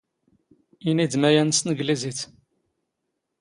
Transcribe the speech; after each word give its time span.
ⵉⵏⵉ 0.89 1.05
ⴷ 1.11 1.13
ⵎⴰⵢⴰⵏⵏ 1.15 1.49
ⵙ 1.55 1.59
ⵜⵏⴳⵍⵉⵣⵉⵜ. 1.63 2.19